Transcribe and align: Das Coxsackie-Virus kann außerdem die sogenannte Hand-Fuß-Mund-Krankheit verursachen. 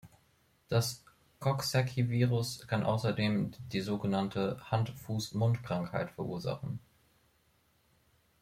Das 0.67 1.03
Coxsackie-Virus 1.39 2.65
kann 2.67 2.81
außerdem 2.83 3.51
die 3.71 3.81
sogenannte 3.81 4.59
Hand-Fuß-Mund-Krankheit 4.71 6.09
verursachen. 6.09 6.79